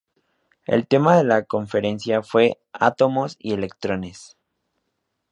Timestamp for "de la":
1.15-1.43